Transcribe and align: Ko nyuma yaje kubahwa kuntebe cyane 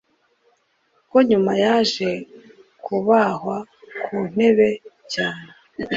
Ko 1.09 1.17
nyuma 1.29 1.51
yaje 1.63 2.09
kubahwa 2.83 3.57
kuntebe 4.03 4.69
cyane 5.13 5.49